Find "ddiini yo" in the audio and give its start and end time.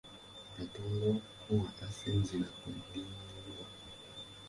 2.75-3.65